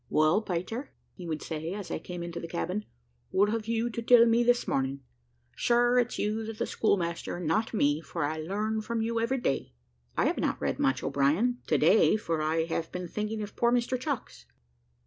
[0.09, 2.85] "Well, Peter," he would say, as became into the cabin,
[3.29, 5.01] "what have you to tell me this morning?
[5.55, 9.37] Sure it's you that's the schoolmaster, and not me for I learn from you every
[9.37, 9.73] day."
[10.17, 13.71] "I have not read much, O'Brien, to day, for I have been thinking of poor
[13.71, 14.47] Mr Chucks."